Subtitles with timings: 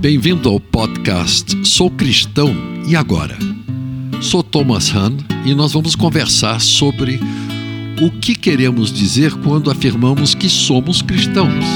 [0.00, 2.56] Bem-vindo ao podcast Sou Cristão
[2.88, 3.36] e Agora.
[4.22, 7.20] Sou Thomas Hahn e nós vamos conversar sobre
[8.00, 11.66] o que queremos dizer quando afirmamos que somos cristãos.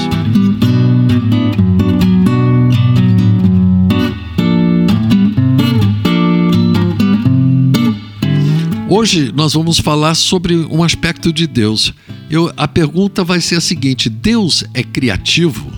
[8.89, 11.93] Hoje nós vamos falar sobre um aspecto de Deus.
[12.27, 15.71] Eu, a pergunta vai ser a seguinte: Deus é criativo?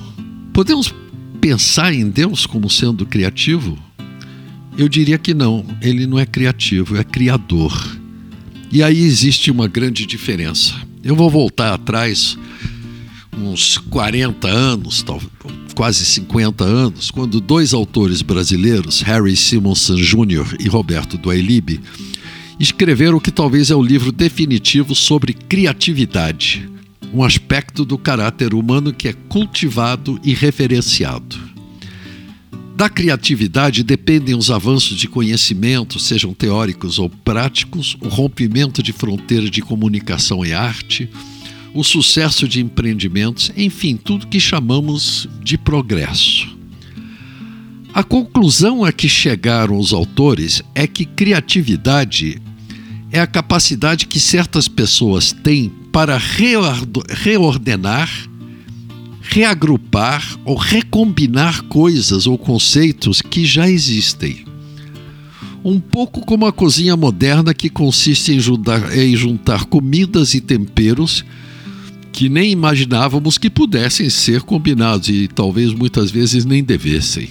[0.54, 0.94] Podemos
[1.48, 3.78] pensar em Deus como sendo criativo?
[4.78, 7.98] Eu diria que não, ele não é criativo, é criador.
[8.70, 10.76] E aí existe uma grande diferença.
[11.02, 12.38] Eu vou voltar atrás
[13.38, 15.06] uns 40 anos,
[15.74, 20.58] quase 50 anos, quando dois autores brasileiros, Harry Simonson Jr.
[20.60, 21.80] e Roberto Duailib,
[22.60, 26.77] escreveram o que talvez é o livro definitivo sobre criatividade
[27.14, 31.48] um aspecto do caráter humano que é cultivado e referenciado.
[32.76, 39.50] Da criatividade dependem os avanços de conhecimento, sejam teóricos ou práticos, o rompimento de fronteiras
[39.50, 41.10] de comunicação e arte,
[41.74, 46.56] o sucesso de empreendimentos, enfim, tudo que chamamos de progresso.
[47.94, 52.40] A conclusão a que chegaram os autores é que criatividade
[53.12, 56.22] é a capacidade que certas pessoas têm para
[57.10, 58.08] reordenar,
[59.20, 64.46] reagrupar ou recombinar coisas ou conceitos que já existem.
[65.66, 71.26] Um pouco como a cozinha moderna que consiste em juntar, em juntar comidas e temperos
[72.14, 77.30] que nem imaginávamos que pudessem ser combinados e talvez muitas vezes nem devessem.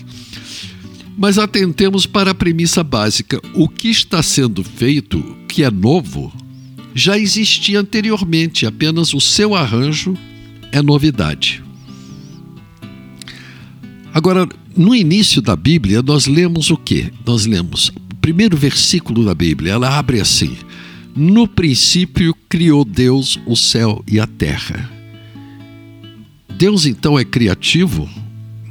[1.16, 6.32] Mas atentemos para a premissa básica: o que está sendo feito, que é novo,
[6.96, 10.16] já existia anteriormente, apenas o seu arranjo
[10.72, 11.62] é novidade.
[14.14, 17.12] Agora, no início da Bíblia, nós lemos o quê?
[17.26, 20.56] Nós lemos o primeiro versículo da Bíblia, ela abre assim:
[21.14, 24.90] No princípio criou Deus o céu e a terra.
[26.56, 28.08] Deus então é criativo?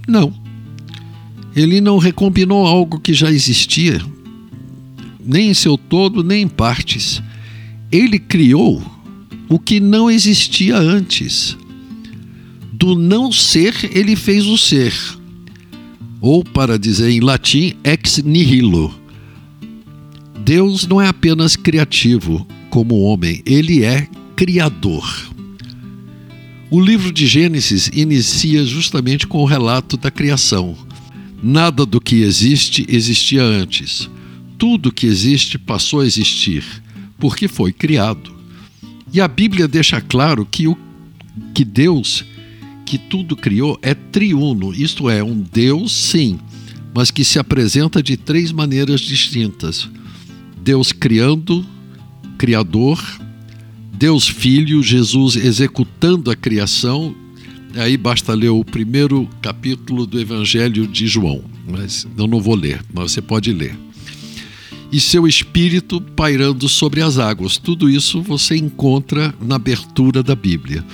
[0.08, 0.34] Não.
[1.56, 4.02] Ele não recombinou algo que já existia,
[5.24, 7.22] nem em seu todo, nem em partes.
[7.92, 8.82] Ele criou
[9.48, 11.58] o que não existia antes.
[12.72, 14.94] Do não ser, ele fez o ser.
[16.20, 18.94] Ou, para dizer em latim, ex nihilo.
[20.44, 25.06] Deus não é apenas criativo como homem, ele é criador.
[26.70, 30.76] O livro de Gênesis inicia justamente com o relato da criação.
[31.42, 34.10] Nada do que existe existia antes.
[34.58, 36.64] Tudo que existe passou a existir
[37.18, 38.34] porque foi criado.
[39.14, 40.78] E a Bíblia deixa claro que o
[41.54, 42.26] que Deus
[42.86, 46.40] que tudo criou é triuno, isto é, um Deus sim,
[46.94, 49.90] mas que se apresenta de três maneiras distintas:
[50.62, 51.66] Deus criando,
[52.38, 53.04] criador,
[53.92, 57.16] Deus Filho, Jesus executando a criação.
[57.76, 62.82] Aí basta ler o primeiro capítulo do Evangelho de João, mas eu não vou ler,
[62.94, 63.85] mas você pode ler
[64.92, 67.58] e seu espírito pairando sobre as águas.
[67.58, 70.86] Tudo isso você encontra na abertura da Bíblia.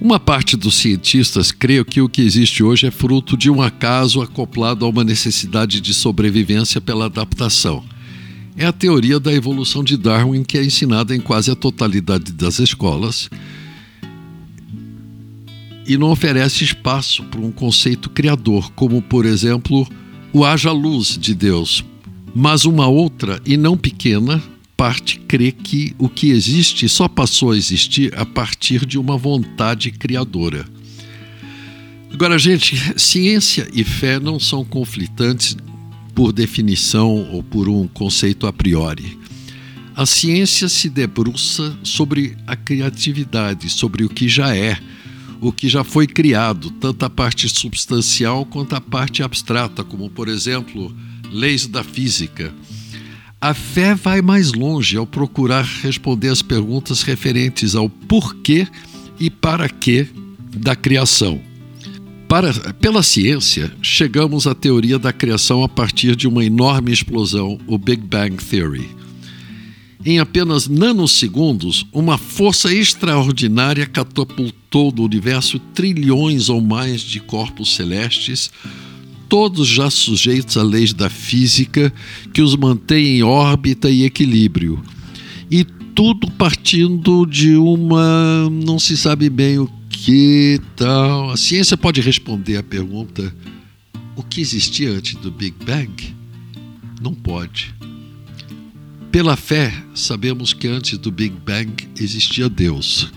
[0.00, 4.20] Uma parte dos cientistas crê que o que existe hoje é fruto de um acaso
[4.20, 7.82] acoplado a uma necessidade de sobrevivência pela adaptação.
[8.56, 12.58] É a teoria da evolução de Darwin que é ensinada em quase a totalidade das
[12.58, 13.30] escolas
[15.86, 19.86] e não oferece espaço para um conceito criador, como, por exemplo,
[20.32, 21.84] o haja luz de Deus,
[22.34, 24.42] mas uma outra, e não pequena,
[24.76, 29.92] parte crê que o que existe só passou a existir a partir de uma vontade
[29.92, 30.64] criadora.
[32.12, 35.56] Agora, gente, ciência e fé não são conflitantes
[36.14, 39.18] por definição ou por um conceito a priori.
[39.96, 44.78] A ciência se debruça sobre a criatividade, sobre o que já é,
[45.40, 50.28] o que já foi criado, tanto a parte substancial quanto a parte abstrata, como, por
[50.28, 50.94] exemplo,
[51.34, 52.54] leis da física.
[53.40, 58.66] A fé vai mais longe ao procurar responder as perguntas referentes ao porquê
[59.18, 60.06] e para quê
[60.56, 61.40] da criação.
[62.28, 67.76] Para, pela ciência, chegamos à teoria da criação a partir de uma enorme explosão, o
[67.76, 68.88] Big Bang Theory.
[70.06, 78.50] Em apenas nanosegundos, uma força extraordinária catapultou do universo trilhões ou mais de corpos celestes,
[79.28, 81.92] todos já sujeitos a leis da física
[82.32, 84.82] que os mantêm em órbita e equilíbrio.
[85.50, 88.48] E tudo partindo de uma.
[88.50, 91.30] não se sabe bem o que tal.
[91.30, 93.34] A ciência pode responder a pergunta
[94.16, 96.14] o que existia antes do Big Bang?
[97.00, 97.74] Não pode.
[99.10, 103.12] Pela fé, sabemos que antes do Big Bang existia Deus,